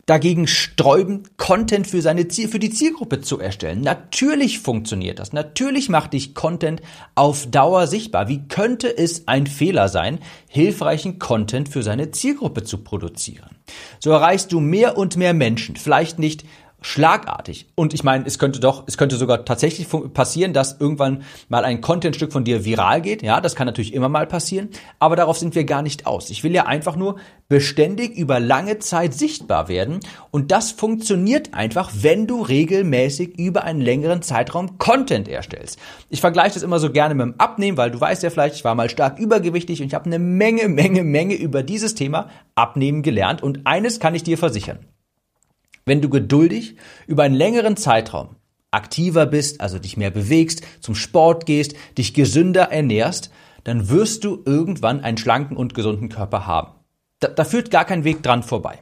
dagegen 0.09 0.47
sträuben, 0.47 1.23
Content 1.37 1.85
für 1.85 2.01
seine 2.01 2.27
Ziel, 2.27 2.47
für 2.47 2.57
die 2.57 2.71
Zielgruppe 2.71 3.21
zu 3.21 3.39
erstellen. 3.39 3.81
Natürlich 3.81 4.57
funktioniert 4.57 5.19
das. 5.19 5.33
Natürlich 5.33 5.87
macht 5.87 6.13
dich 6.13 6.33
Content 6.33 6.81
auf 7.13 7.45
Dauer 7.45 7.85
sichtbar. 7.85 8.27
Wie 8.27 8.47
könnte 8.47 8.97
es 8.97 9.27
ein 9.27 9.45
Fehler 9.45 9.87
sein, 9.87 10.17
hilfreichen 10.47 11.19
Content 11.19 11.69
für 11.69 11.83
seine 11.83 12.09
Zielgruppe 12.09 12.63
zu 12.63 12.79
produzieren? 12.79 13.49
So 13.99 14.09
erreichst 14.09 14.51
du 14.51 14.59
mehr 14.59 14.97
und 14.97 15.15
mehr 15.15 15.35
Menschen. 15.35 15.75
Vielleicht 15.75 16.17
nicht 16.17 16.43
schlagartig. 16.81 17.67
Und 17.75 17.93
ich 17.93 18.03
meine, 18.03 18.25
es 18.25 18.39
könnte 18.39 18.59
doch, 18.59 18.83
es 18.87 18.97
könnte 18.97 19.17
sogar 19.17 19.45
tatsächlich 19.45 19.87
passieren, 20.13 20.53
dass 20.53 20.79
irgendwann 20.79 21.23
mal 21.47 21.65
ein 21.65 21.81
Contentstück 21.81 22.31
von 22.31 22.43
dir 22.43 22.65
viral 22.65 23.01
geht. 23.01 23.21
Ja, 23.21 23.41
das 23.41 23.55
kann 23.55 23.67
natürlich 23.67 23.93
immer 23.93 24.09
mal 24.09 24.27
passieren. 24.27 24.69
Aber 24.99 25.15
darauf 25.15 25.37
sind 25.37 25.55
wir 25.55 25.63
gar 25.65 25.81
nicht 25.81 26.05
aus. 26.07 26.29
Ich 26.29 26.43
will 26.43 26.53
ja 26.53 26.65
einfach 26.65 26.95
nur 26.95 27.17
beständig 27.49 28.15
über 28.15 28.39
lange 28.39 28.79
Zeit 28.79 29.13
sichtbar 29.13 29.67
werden. 29.67 29.99
Und 30.31 30.51
das 30.51 30.71
funktioniert 30.71 31.53
einfach, 31.53 31.91
wenn 31.93 32.27
du 32.27 32.41
regelmäßig 32.41 33.37
über 33.37 33.63
einen 33.63 33.81
längeren 33.81 34.21
Zeitraum 34.21 34.77
Content 34.77 35.27
erstellst. 35.27 35.79
Ich 36.09 36.21
vergleiche 36.21 36.53
das 36.53 36.63
immer 36.63 36.79
so 36.79 36.91
gerne 36.91 37.15
mit 37.15 37.25
dem 37.25 37.39
Abnehmen, 37.39 37.77
weil 37.77 37.91
du 37.91 37.99
weißt 37.99 38.23
ja 38.23 38.29
vielleicht, 38.29 38.55
ich 38.55 38.63
war 38.63 38.75
mal 38.75 38.89
stark 38.89 39.19
übergewichtig 39.19 39.81
und 39.81 39.87
ich 39.87 39.93
habe 39.93 40.05
eine 40.05 40.19
Menge, 40.19 40.67
Menge, 40.69 41.03
Menge 41.03 41.35
über 41.35 41.63
dieses 41.63 41.95
Thema 41.95 42.29
Abnehmen 42.55 43.01
gelernt. 43.01 43.43
Und 43.43 43.61
eines 43.65 43.99
kann 43.99 44.15
ich 44.15 44.23
dir 44.23 44.37
versichern. 44.37 44.79
Wenn 45.85 46.01
du 46.01 46.09
geduldig 46.09 46.75
über 47.07 47.23
einen 47.23 47.35
längeren 47.35 47.77
Zeitraum 47.77 48.35
aktiver 48.71 49.25
bist, 49.25 49.61
also 49.61 49.79
dich 49.79 49.97
mehr 49.97 50.11
bewegst, 50.11 50.61
zum 50.81 50.95
Sport 50.95 51.45
gehst, 51.45 51.75
dich 51.97 52.13
gesünder 52.13 52.71
ernährst, 52.71 53.31
dann 53.63 53.89
wirst 53.89 54.23
du 54.23 54.43
irgendwann 54.45 55.01
einen 55.01 55.17
schlanken 55.17 55.57
und 55.57 55.73
gesunden 55.73 56.09
Körper 56.09 56.45
haben. 56.45 56.73
Da, 57.19 57.27
da 57.27 57.43
führt 57.43 57.71
gar 57.71 57.85
kein 57.85 58.03
Weg 58.03 58.23
dran 58.23 58.43
vorbei. 58.43 58.79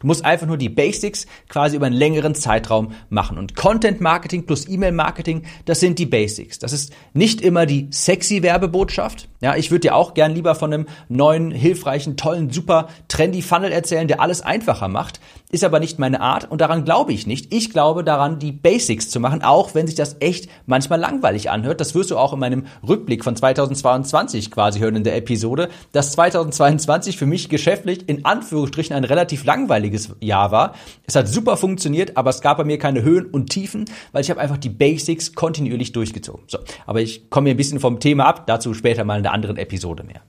Du 0.00 0.06
musst 0.06 0.24
einfach 0.24 0.46
nur 0.46 0.56
die 0.56 0.68
Basics 0.68 1.26
quasi 1.48 1.76
über 1.76 1.86
einen 1.86 1.96
längeren 1.96 2.34
Zeitraum 2.34 2.92
machen. 3.08 3.38
Und 3.38 3.56
Content 3.56 4.00
Marketing 4.00 4.46
plus 4.46 4.68
E-Mail 4.68 4.92
Marketing, 4.92 5.42
das 5.64 5.80
sind 5.80 5.98
die 5.98 6.06
Basics. 6.06 6.58
Das 6.58 6.72
ist 6.72 6.92
nicht 7.14 7.40
immer 7.40 7.66
die 7.66 7.88
sexy 7.90 8.42
Werbebotschaft. 8.42 9.28
Ja, 9.40 9.56
ich 9.56 9.70
würde 9.70 9.80
dir 9.80 9.94
auch 9.94 10.14
gern 10.14 10.34
lieber 10.34 10.54
von 10.54 10.72
einem 10.72 10.86
neuen, 11.08 11.50
hilfreichen, 11.50 12.16
tollen, 12.16 12.50
super 12.50 12.88
trendy 13.08 13.42
Funnel 13.42 13.72
erzählen, 13.72 14.08
der 14.08 14.20
alles 14.20 14.42
einfacher 14.42 14.88
macht. 14.88 15.20
Ist 15.50 15.64
aber 15.64 15.80
nicht 15.80 15.98
meine 15.98 16.20
Art 16.20 16.50
und 16.50 16.60
daran 16.60 16.84
glaube 16.84 17.12
ich 17.12 17.26
nicht. 17.26 17.54
Ich 17.54 17.70
glaube 17.70 18.04
daran, 18.04 18.38
die 18.38 18.52
Basics 18.52 19.08
zu 19.08 19.20
machen, 19.20 19.42
auch 19.42 19.74
wenn 19.74 19.86
sich 19.86 19.96
das 19.96 20.16
echt 20.20 20.50
manchmal 20.66 21.00
langweilig 21.00 21.50
anhört. 21.50 21.80
Das 21.80 21.94
wirst 21.94 22.10
du 22.10 22.18
auch 22.18 22.34
in 22.34 22.38
meinem 22.40 22.66
Rückblick 22.86 23.24
von 23.24 23.34
2022 23.34 24.50
quasi 24.50 24.80
hören 24.80 24.96
in 24.96 25.04
der 25.04 25.16
Episode, 25.16 25.70
dass 25.92 26.12
2022 26.12 27.16
für 27.16 27.26
mich 27.26 27.48
geschäftlich 27.48 28.08
in 28.08 28.24
Anführungsstrichen 28.26 28.94
ein 28.94 29.04
relativ 29.04 29.44
langweiliges 29.44 29.77
Jahr 30.20 30.50
war. 30.50 30.74
Es 31.06 31.14
hat 31.14 31.28
super 31.28 31.56
funktioniert, 31.56 32.16
aber 32.16 32.30
es 32.30 32.40
gab 32.40 32.58
bei 32.58 32.64
mir 32.64 32.78
keine 32.78 33.02
Höhen 33.02 33.26
und 33.26 33.50
Tiefen, 33.50 33.84
weil 34.12 34.22
ich 34.22 34.30
habe 34.30 34.40
einfach 34.40 34.58
die 34.58 34.68
Basics 34.68 35.34
kontinuierlich 35.34 35.92
durchgezogen. 35.92 36.44
So, 36.46 36.58
aber 36.86 37.00
ich 37.00 37.30
komme 37.30 37.48
hier 37.48 37.54
ein 37.54 37.58
bisschen 37.58 37.80
vom 37.80 38.00
Thema 38.00 38.26
ab, 38.26 38.46
dazu 38.46 38.74
später 38.74 39.04
mal 39.04 39.18
in 39.18 39.22
der 39.22 39.32
anderen 39.32 39.56
Episode 39.56 40.02
mehr. 40.02 40.22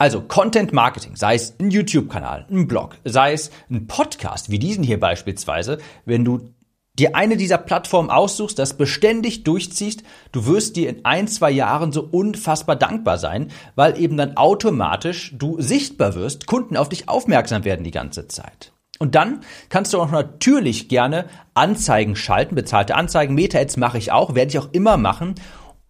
Also 0.00 0.20
Content 0.20 0.72
Marketing, 0.72 1.16
sei 1.16 1.34
es 1.34 1.58
ein 1.58 1.70
YouTube-Kanal, 1.70 2.46
ein 2.50 2.68
Blog, 2.68 2.96
sei 3.04 3.32
es 3.32 3.50
ein 3.68 3.88
Podcast, 3.88 4.48
wie 4.48 4.60
diesen 4.60 4.84
hier 4.84 5.00
beispielsweise, 5.00 5.78
wenn 6.04 6.24
du 6.24 6.54
dir 6.98 7.14
eine 7.14 7.36
dieser 7.36 7.58
Plattformen 7.58 8.10
aussuchst, 8.10 8.58
das 8.58 8.76
beständig 8.76 9.44
durchziehst, 9.44 10.02
du 10.32 10.46
wirst 10.46 10.76
dir 10.76 10.88
in 10.88 11.04
ein, 11.04 11.28
zwei 11.28 11.50
Jahren 11.50 11.92
so 11.92 12.02
unfassbar 12.02 12.76
dankbar 12.76 13.18
sein, 13.18 13.50
weil 13.74 13.98
eben 14.00 14.16
dann 14.16 14.36
automatisch 14.36 15.34
du 15.36 15.60
sichtbar 15.60 16.14
wirst, 16.14 16.46
Kunden 16.46 16.76
auf 16.76 16.88
dich 16.88 17.08
aufmerksam 17.08 17.64
werden 17.64 17.84
die 17.84 17.90
ganze 17.90 18.28
Zeit. 18.28 18.72
Und 18.98 19.14
dann 19.14 19.40
kannst 19.68 19.92
du 19.92 20.00
auch 20.00 20.10
natürlich 20.10 20.88
gerne 20.88 21.26
Anzeigen 21.54 22.16
schalten, 22.16 22.56
bezahlte 22.56 22.96
Anzeigen, 22.96 23.34
Meta-Ads 23.34 23.76
mache 23.76 23.98
ich 23.98 24.10
auch, 24.10 24.34
werde 24.34 24.50
ich 24.50 24.58
auch 24.58 24.72
immer 24.72 24.96
machen, 24.96 25.36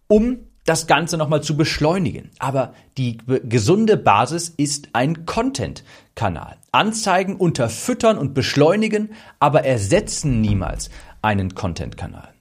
um 0.07 0.48
das 0.65 0.87
Ganze 0.87 1.17
nochmal 1.17 1.41
zu 1.41 1.57
beschleunigen. 1.57 2.31
Aber 2.39 2.73
die 2.97 3.17
gesunde 3.43 3.97
Basis 3.97 4.49
ist 4.49 4.89
ein 4.93 5.25
Content-Kanal. 5.25 6.57
Anzeigen 6.71 7.35
unterfüttern 7.37 8.17
und 8.17 8.33
beschleunigen, 8.33 9.11
aber 9.39 9.65
ersetzen 9.65 10.41
niemals 10.41 10.89
einen 11.21 11.55
Content-Kanal. 11.55 12.33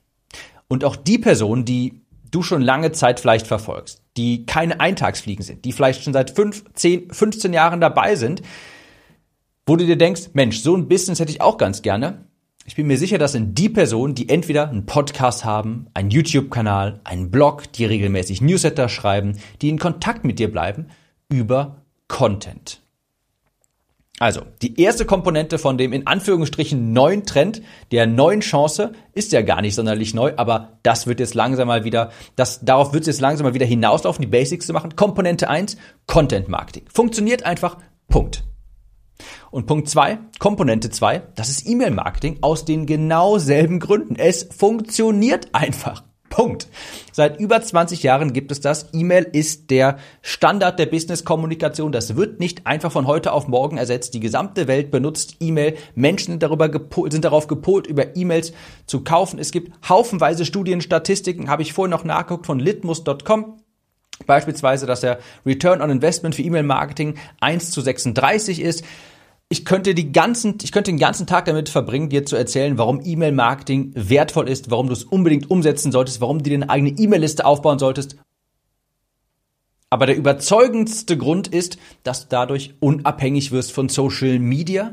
Und 0.68 0.84
auch 0.84 0.96
die 0.96 1.18
Person, 1.18 1.64
die 1.64 2.02
du 2.30 2.42
schon 2.42 2.60
lange 2.60 2.92
Zeit 2.92 3.20
vielleicht 3.20 3.46
verfolgst, 3.46 4.02
die 4.16 4.44
keine 4.44 4.80
Eintagsfliegen 4.80 5.44
sind, 5.44 5.64
die 5.64 5.72
vielleicht 5.72 6.02
schon 6.02 6.12
seit 6.12 6.30
5, 6.30 6.74
10, 6.74 7.10
15 7.10 7.52
Jahren 7.52 7.80
dabei 7.80 8.16
sind, 8.16 8.42
wo 9.66 9.76
du 9.76 9.86
dir 9.86 9.96
denkst, 9.96 10.30
Mensch, 10.34 10.60
so 10.60 10.76
ein 10.76 10.88
Business 10.88 11.20
hätte 11.20 11.30
ich 11.30 11.40
auch 11.40 11.56
ganz 11.56 11.82
gerne, 11.82 12.27
ich 12.68 12.76
bin 12.76 12.86
mir 12.86 12.98
sicher, 12.98 13.16
das 13.16 13.32
sind 13.32 13.56
die 13.56 13.70
Personen, 13.70 14.14
die 14.14 14.28
entweder 14.28 14.68
einen 14.68 14.84
Podcast 14.84 15.42
haben, 15.42 15.86
einen 15.94 16.10
YouTube-Kanal, 16.10 17.00
einen 17.02 17.30
Blog, 17.30 17.72
die 17.72 17.86
regelmäßig 17.86 18.42
Newsletter 18.42 18.90
schreiben, 18.90 19.38
die 19.62 19.70
in 19.70 19.78
Kontakt 19.78 20.22
mit 20.26 20.38
dir 20.38 20.52
bleiben 20.52 20.88
über 21.30 21.80
Content. 22.08 22.82
Also, 24.18 24.42
die 24.60 24.78
erste 24.82 25.06
Komponente 25.06 25.58
von 25.58 25.78
dem 25.78 25.94
in 25.94 26.06
Anführungsstrichen 26.06 26.92
neuen 26.92 27.24
Trend, 27.24 27.62
der 27.90 28.06
neuen 28.06 28.40
Chance, 28.40 28.92
ist 29.14 29.32
ja 29.32 29.40
gar 29.40 29.62
nicht 29.62 29.74
sonderlich 29.74 30.12
neu, 30.12 30.34
aber 30.36 30.78
das 30.82 31.06
wird 31.06 31.20
jetzt 31.20 31.34
langsam 31.34 31.68
mal 31.68 31.84
wieder, 31.84 32.10
das, 32.36 32.60
darauf 32.60 32.92
wird 32.92 33.04
es 33.04 33.06
jetzt 33.06 33.20
langsam 33.22 33.46
mal 33.46 33.54
wieder 33.54 33.64
hinauslaufen, 33.64 34.20
die 34.20 34.28
Basics 34.28 34.66
zu 34.66 34.74
machen. 34.74 34.94
Komponente 34.94 35.48
1, 35.48 35.78
Content 36.06 36.48
Marketing. 36.50 36.84
Funktioniert 36.92 37.44
einfach, 37.44 37.78
Punkt. 38.08 38.44
Und 39.50 39.66
Punkt 39.66 39.88
zwei, 39.88 40.18
Komponente 40.38 40.90
zwei, 40.90 41.22
das 41.34 41.48
ist 41.48 41.68
E-Mail-Marketing 41.68 42.38
aus 42.40 42.64
den 42.64 42.86
genau 42.86 43.38
selben 43.38 43.80
Gründen. 43.80 44.16
Es 44.16 44.48
funktioniert 44.56 45.54
einfach. 45.54 46.02
Punkt. 46.28 46.68
Seit 47.12 47.40
über 47.40 47.60
20 47.60 48.02
Jahren 48.02 48.32
gibt 48.32 48.52
es 48.52 48.60
das. 48.60 48.90
E-Mail 48.92 49.26
ist 49.32 49.70
der 49.70 49.98
Standard 50.22 50.78
der 50.78 50.86
Business-Kommunikation. 50.86 51.90
Das 51.90 52.16
wird 52.16 52.38
nicht 52.38 52.66
einfach 52.66 52.92
von 52.92 53.06
heute 53.06 53.32
auf 53.32 53.48
morgen 53.48 53.76
ersetzt. 53.76 54.14
Die 54.14 54.20
gesamte 54.20 54.68
Welt 54.68 54.90
benutzt 54.90 55.36
E-Mail. 55.40 55.76
Menschen 55.94 56.32
sind, 56.32 56.42
darüber 56.42 56.70
sind 57.10 57.24
darauf 57.24 57.46
gepolt, 57.46 57.86
über 57.86 58.16
E-Mails 58.16 58.52
zu 58.86 59.02
kaufen. 59.02 59.38
Es 59.38 59.50
gibt 59.50 59.72
haufenweise 59.88 60.44
Studien, 60.44 60.80
Statistiken, 60.80 61.48
habe 61.48 61.62
ich 61.62 61.72
vorhin 61.72 61.90
noch 61.90 62.04
nachgeguckt 62.04 62.46
von 62.46 62.60
litmus.com. 62.60 63.56
Beispielsweise, 64.26 64.86
dass 64.86 65.00
der 65.00 65.18
Return 65.46 65.80
on 65.80 65.90
Investment 65.90 66.34
für 66.34 66.42
E-Mail-Marketing 66.42 67.14
1 67.40 67.70
zu 67.70 67.80
36 67.80 68.60
ist 68.60 68.84
ich 69.50 69.64
könnte 69.64 69.94
die 69.94 70.12
ganzen, 70.12 70.58
ich 70.62 70.72
könnte 70.72 70.90
den 70.90 70.98
ganzen 70.98 71.26
Tag 71.26 71.46
damit 71.46 71.68
verbringen, 71.70 72.10
dir 72.10 72.26
zu 72.26 72.36
erzählen, 72.36 72.76
warum 72.76 73.00
E-Mail-Marketing 73.02 73.92
wertvoll 73.94 74.48
ist, 74.48 74.70
warum 74.70 74.88
du 74.88 74.92
es 74.92 75.04
unbedingt 75.04 75.50
umsetzen 75.50 75.90
solltest, 75.90 76.20
warum 76.20 76.38
du 76.38 76.50
dir 76.50 76.56
eine 76.56 76.70
eigene 76.70 76.90
E-Mail-Liste 76.90 77.46
aufbauen 77.46 77.78
solltest. 77.78 78.16
Aber 79.90 80.04
der 80.04 80.16
überzeugendste 80.16 81.16
Grund 81.16 81.48
ist, 81.48 81.78
dass 82.02 82.24
du 82.24 82.26
dadurch 82.28 82.74
unabhängig 82.80 83.50
wirst 83.50 83.72
von 83.72 83.88
Social 83.88 84.38
Media 84.38 84.92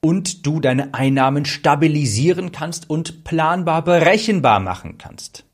und 0.00 0.46
du 0.46 0.60
deine 0.60 0.94
Einnahmen 0.94 1.44
stabilisieren 1.44 2.52
kannst 2.52 2.88
und 2.88 3.24
planbar 3.24 3.82
berechenbar 3.82 4.60
machen 4.60 4.98
kannst. 4.98 5.45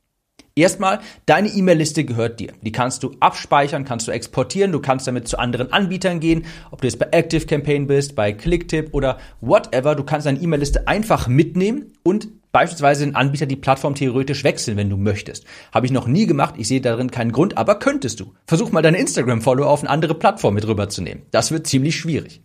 Erstmal, 0.54 1.00
deine 1.24 1.48
E-Mail-Liste 1.48 2.04
gehört 2.04 2.38
dir. 2.38 2.52
Die 2.60 2.72
kannst 2.72 3.02
du 3.02 3.12
abspeichern, 3.20 3.84
kannst 3.84 4.06
du 4.06 4.12
exportieren, 4.12 4.70
du 4.70 4.80
kannst 4.80 5.06
damit 5.06 5.26
zu 5.26 5.38
anderen 5.38 5.72
Anbietern 5.72 6.20
gehen, 6.20 6.44
ob 6.70 6.82
du 6.82 6.88
jetzt 6.88 6.98
bei 6.98 7.08
Active 7.10 7.46
Campaign 7.46 7.86
bist, 7.86 8.14
bei 8.14 8.32
Clicktip 8.32 8.92
oder 8.92 9.18
whatever. 9.40 9.94
Du 9.94 10.04
kannst 10.04 10.26
deine 10.26 10.40
E-Mail-Liste 10.40 10.86
einfach 10.86 11.26
mitnehmen 11.26 11.94
und 12.02 12.28
beispielsweise 12.52 13.06
den 13.06 13.14
Anbieter 13.14 13.46
die 13.46 13.56
Plattform 13.56 13.94
theoretisch 13.94 14.44
wechseln, 14.44 14.76
wenn 14.76 14.90
du 14.90 14.98
möchtest. 14.98 15.46
Habe 15.72 15.86
ich 15.86 15.92
noch 15.92 16.06
nie 16.06 16.26
gemacht, 16.26 16.56
ich 16.58 16.68
sehe 16.68 16.82
darin 16.82 17.10
keinen 17.10 17.32
Grund, 17.32 17.56
aber 17.56 17.78
könntest 17.78 18.20
du. 18.20 18.34
Versuch 18.46 18.72
mal 18.72 18.82
deine 18.82 18.98
Instagram-Follower 18.98 19.68
auf 19.68 19.80
eine 19.80 19.88
andere 19.90 20.14
Plattform 20.14 20.52
mit 20.52 20.66
rüberzunehmen. 20.66 21.24
Das 21.30 21.50
wird 21.50 21.66
ziemlich 21.66 21.96
schwierig. 21.96 22.42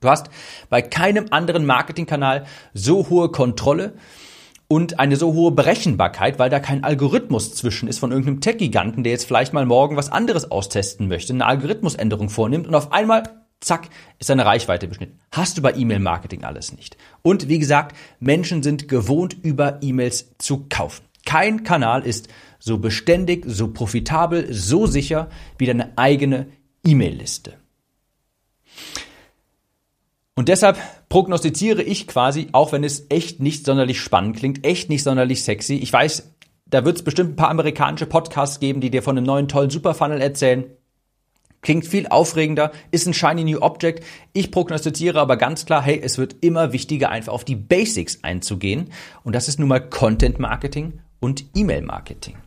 Du 0.00 0.08
hast 0.08 0.30
bei 0.70 0.80
keinem 0.80 1.26
anderen 1.30 1.66
Marketingkanal 1.66 2.46
so 2.72 3.10
hohe 3.10 3.30
Kontrolle 3.30 3.92
und 4.72 5.00
eine 5.00 5.16
so 5.16 5.34
hohe 5.34 5.50
Berechenbarkeit, 5.50 6.38
weil 6.38 6.48
da 6.48 6.60
kein 6.60 6.84
Algorithmus 6.84 7.54
zwischen 7.54 7.88
ist 7.88 7.98
von 7.98 8.12
irgendeinem 8.12 8.40
Tech-Giganten, 8.40 9.02
der 9.02 9.10
jetzt 9.10 9.26
vielleicht 9.26 9.52
mal 9.52 9.66
morgen 9.66 9.96
was 9.96 10.12
anderes 10.12 10.52
austesten 10.52 11.08
möchte, 11.08 11.32
eine 11.32 11.44
Algorithmusänderung 11.44 12.28
vornimmt 12.28 12.68
und 12.68 12.76
auf 12.76 12.92
einmal 12.92 13.24
zack, 13.58 13.88
ist 14.20 14.30
deine 14.30 14.46
Reichweite 14.46 14.86
beschnitten. 14.86 15.18
Hast 15.32 15.58
du 15.58 15.62
bei 15.62 15.74
E-Mail-Marketing 15.74 16.44
alles 16.44 16.72
nicht. 16.72 16.96
Und 17.22 17.48
wie 17.48 17.58
gesagt, 17.58 17.96
Menschen 18.20 18.62
sind 18.62 18.86
gewohnt, 18.86 19.36
über 19.42 19.82
E-Mails 19.82 20.36
zu 20.38 20.66
kaufen. 20.68 21.04
Kein 21.26 21.64
Kanal 21.64 22.06
ist 22.06 22.28
so 22.60 22.78
beständig, 22.78 23.44
so 23.48 23.72
profitabel, 23.72 24.52
so 24.52 24.86
sicher 24.86 25.30
wie 25.58 25.66
deine 25.66 25.98
eigene 25.98 26.46
E-Mail-Liste. 26.86 27.54
Und 30.40 30.48
deshalb 30.48 30.78
prognostiziere 31.10 31.82
ich 31.82 32.06
quasi, 32.06 32.48
auch 32.52 32.72
wenn 32.72 32.82
es 32.82 33.04
echt 33.10 33.40
nicht 33.40 33.66
sonderlich 33.66 34.00
spannend 34.00 34.38
klingt, 34.38 34.66
echt 34.66 34.88
nicht 34.88 35.02
sonderlich 35.02 35.44
sexy. 35.44 35.74
Ich 35.74 35.92
weiß, 35.92 36.32
da 36.64 36.86
wird 36.86 36.96
es 36.96 37.02
bestimmt 37.02 37.32
ein 37.32 37.36
paar 37.36 37.50
amerikanische 37.50 38.06
Podcasts 38.06 38.58
geben, 38.58 38.80
die 38.80 38.88
dir 38.88 39.02
von 39.02 39.18
einem 39.18 39.26
neuen 39.26 39.48
tollen 39.48 39.68
Superfunnel 39.68 40.22
erzählen. 40.22 40.64
Klingt 41.60 41.86
viel 41.86 42.06
aufregender, 42.06 42.72
ist 42.90 43.06
ein 43.06 43.12
shiny 43.12 43.44
new 43.44 43.60
object. 43.60 44.02
Ich 44.32 44.50
prognostiziere 44.50 45.20
aber 45.20 45.36
ganz 45.36 45.66
klar, 45.66 45.82
hey, 45.82 46.00
es 46.02 46.16
wird 46.16 46.36
immer 46.40 46.72
wichtiger, 46.72 47.10
einfach 47.10 47.34
auf 47.34 47.44
die 47.44 47.56
Basics 47.56 48.20
einzugehen. 48.24 48.88
Und 49.22 49.34
das 49.34 49.46
ist 49.46 49.58
nun 49.58 49.68
mal 49.68 49.90
Content 49.90 50.38
Marketing 50.38 51.00
und 51.20 51.44
E-Mail 51.54 51.82
Marketing. 51.82 52.38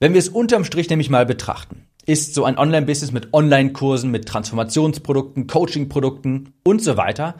Wenn 0.00 0.14
wir 0.14 0.18
es 0.18 0.30
unterm 0.30 0.64
Strich 0.64 0.88
nämlich 0.88 1.10
mal 1.10 1.26
betrachten, 1.26 1.88
ist 2.06 2.34
so 2.34 2.44
ein 2.44 2.58
Online-Business 2.58 3.12
mit 3.12 3.32
Online-Kursen, 3.32 4.10
mit 4.10 4.26
Transformationsprodukten, 4.26 5.46
Coaching-Produkten 5.46 6.52
und 6.64 6.82
so 6.82 6.96
weiter. 6.96 7.36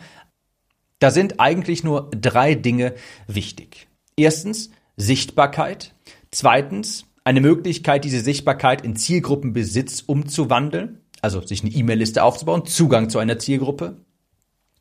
Da 0.98 1.10
sind 1.10 1.40
eigentlich 1.40 1.82
nur 1.82 2.10
drei 2.12 2.54
Dinge 2.54 2.94
wichtig. 3.26 3.88
Erstens 4.16 4.70
Sichtbarkeit. 4.96 5.94
Zweitens 6.30 7.06
eine 7.24 7.40
Möglichkeit, 7.40 8.04
diese 8.04 8.20
Sichtbarkeit 8.20 8.84
in 8.84 8.96
Zielgruppenbesitz 8.96 10.04
umzuwandeln, 10.06 11.00
also 11.20 11.40
sich 11.40 11.62
eine 11.62 11.72
E-Mail-Liste 11.72 12.22
aufzubauen, 12.22 12.66
Zugang 12.66 13.10
zu 13.10 13.18
einer 13.18 13.38
Zielgruppe. 13.38 13.96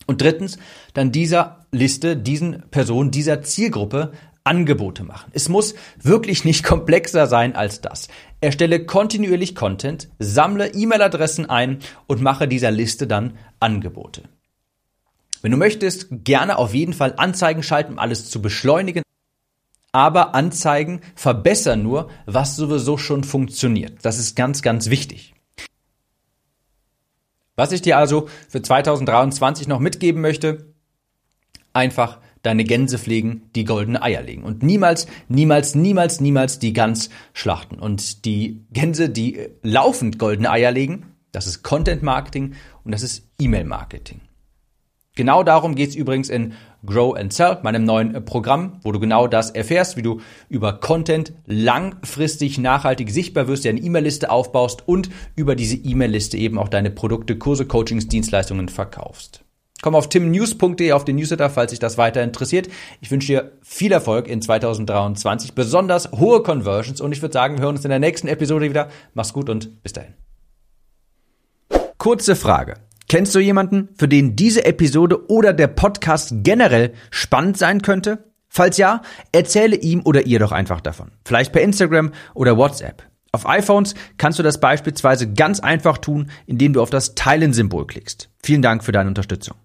Und 0.07 0.21
drittens, 0.21 0.57
dann 0.93 1.11
dieser 1.11 1.65
Liste, 1.71 2.17
diesen 2.17 2.63
Personen, 2.71 3.11
dieser 3.11 3.43
Zielgruppe 3.43 4.11
Angebote 4.43 5.03
machen. 5.03 5.31
Es 5.33 5.50
muss 5.50 5.75
wirklich 6.01 6.45
nicht 6.45 6.63
komplexer 6.65 7.27
sein 7.27 7.55
als 7.55 7.81
das. 7.81 8.07
Erstelle 8.39 8.86
kontinuierlich 8.86 9.55
Content, 9.55 10.10
sammle 10.19 10.67
E-Mail-Adressen 10.74 11.50
ein 11.50 11.79
und 12.07 12.21
mache 12.21 12.48
dieser 12.48 12.71
Liste 12.71 13.07
dann 13.07 13.38
Angebote. 13.60 14.24
Wenn 15.41 15.51
du 15.51 15.57
möchtest, 15.57 16.07
gerne 16.10 16.57
auf 16.57 16.74
jeden 16.74 16.93
Fall 16.93 17.15
Anzeigen 17.17 17.63
schalten, 17.63 17.93
um 17.93 18.00
alles 18.00 18.29
zu 18.29 18.41
beschleunigen. 18.41 19.03
Aber 19.91 20.36
Anzeigen 20.36 21.01
verbessern 21.15 21.83
nur, 21.83 22.10
was 22.25 22.55
sowieso 22.55 22.98
schon 22.98 23.24
funktioniert. 23.24 24.00
Das 24.03 24.19
ist 24.19 24.36
ganz, 24.36 24.62
ganz 24.62 24.89
wichtig. 24.89 25.33
Was 27.55 27.71
ich 27.71 27.81
dir 27.81 27.98
also 27.98 28.29
für 28.48 28.62
2023 28.62 29.67
noch 29.67 29.79
mitgeben 29.79 30.21
möchte, 30.21 30.74
einfach 31.74 32.19
deine 32.41 32.63
Gänse 32.63 32.98
pflegen, 32.98 33.43
die 33.55 33.65
goldene 33.65 34.01
Eier 34.01 34.21
legen. 34.21 34.43
Und 34.43 34.63
niemals, 34.63 35.07
niemals, 35.27 35.75
niemals, 35.75 36.21
niemals 36.21 36.60
die 36.60 36.74
Gans 36.74 37.10
schlachten. 37.33 37.79
Und 37.79 38.25
die 38.25 38.65
Gänse, 38.71 39.10
die 39.10 39.48
laufend 39.62 40.17
goldene 40.19 40.51
Eier 40.51 40.71
legen, 40.71 41.05
das 41.31 41.48
ist 41.48 41.63
Content 41.63 42.03
Marketing 42.03 42.53
und 42.83 42.91
das 42.91 43.03
ist 43.03 43.29
E-Mail 43.39 43.65
Marketing. 43.65 44.21
Genau 45.15 45.43
darum 45.43 45.75
geht's 45.75 45.95
übrigens 45.95 46.29
in 46.29 46.53
Grow 46.86 47.15
and 47.15 47.33
Sell, 47.33 47.60
meinem 47.63 47.83
neuen 47.83 48.24
Programm, 48.25 48.79
wo 48.81 48.93
du 48.93 49.00
genau 49.00 49.27
das 49.27 49.51
erfährst, 49.51 49.98
wie 49.98 50.01
du 50.01 50.21
über 50.48 50.79
Content 50.79 51.33
langfristig 51.45 52.57
nachhaltig 52.57 53.12
sichtbar 53.12 53.48
wirst, 53.48 53.65
dir 53.65 53.69
eine 53.69 53.81
E-Mail-Liste 53.81 54.31
aufbaust 54.31 54.88
und 54.88 55.10
über 55.36 55.55
diese 55.55 55.75
E-Mail-Liste 55.75 56.38
eben 56.38 56.57
auch 56.57 56.69
deine 56.69 56.91
Produkte, 56.91 57.38
Kurse, 57.38 57.65
Coachings, 57.65 58.07
Dienstleistungen 58.07 58.69
verkaufst. 58.69 59.43
Komm 59.81 59.95
auf 59.95 60.09
timnews.de 60.09 60.91
auf 60.91 61.05
den 61.05 61.15
Newsletter, 61.15 61.50
falls 61.50 61.71
dich 61.71 61.79
das 61.79 61.97
weiter 61.97 62.21
interessiert. 62.21 62.69
Ich 63.01 63.09
wünsche 63.11 63.27
dir 63.27 63.51
viel 63.61 63.91
Erfolg 63.91 64.27
in 64.27 64.41
2023, 64.41 65.53
besonders 65.53 66.11
hohe 66.11 66.43
Conversions 66.43 67.01
und 67.01 67.11
ich 67.11 67.21
würde 67.21 67.33
sagen, 67.33 67.57
wir 67.57 67.65
hören 67.65 67.75
uns 67.75 67.85
in 67.85 67.89
der 67.89 68.00
nächsten 68.00 68.27
Episode 68.27 68.69
wieder. 68.69 68.89
Mach's 69.13 69.33
gut 69.33 69.50
und 69.50 69.81
bis 69.83 69.93
dahin. 69.93 70.13
Kurze 71.97 72.35
Frage. 72.35 72.75
Kennst 73.09 73.35
du 73.35 73.39
jemanden, 73.39 73.89
für 73.97 74.07
den 74.07 74.35
diese 74.35 74.65
Episode 74.65 75.29
oder 75.29 75.51
der 75.51 75.67
Podcast 75.67 76.31
generell 76.43 76.93
spannend 77.09 77.57
sein 77.57 77.81
könnte? 77.81 78.31
Falls 78.47 78.77
ja, 78.77 79.01
erzähle 79.31 79.75
ihm 79.75 80.01
oder 80.03 80.25
ihr 80.25 80.39
doch 80.39 80.51
einfach 80.51 80.81
davon. 80.81 81.11
Vielleicht 81.25 81.53
per 81.53 81.61
Instagram 81.61 82.11
oder 82.33 82.57
WhatsApp. 82.57 83.03
Auf 83.31 83.47
iPhones 83.47 83.95
kannst 84.17 84.39
du 84.39 84.43
das 84.43 84.59
beispielsweise 84.59 85.31
ganz 85.31 85.61
einfach 85.61 85.97
tun, 85.97 86.29
indem 86.45 86.73
du 86.73 86.81
auf 86.81 86.89
das 86.89 87.15
Teilen-Symbol 87.15 87.88
klickst. 87.88 88.29
Vielen 88.43 88.61
Dank 88.61 88.83
für 88.83 88.91
deine 88.91 89.09
Unterstützung. 89.09 89.55